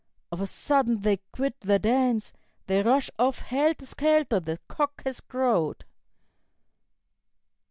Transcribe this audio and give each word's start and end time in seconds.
Of 0.31 0.41
a 0.41 0.47
sudden 0.47 1.01
they 1.01 1.17
quit 1.31 1.59
their 1.59 1.77
dance; 1.77 2.33
They 2.65 2.81
rush 2.81 3.11
off 3.19 3.37
helter 3.37 3.85
skelter, 3.85 4.39
the 4.39 4.57
cock 4.67 5.03
has 5.05 5.21
crowed." 5.21 5.85